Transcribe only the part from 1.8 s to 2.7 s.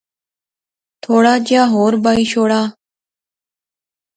بائی شوڑا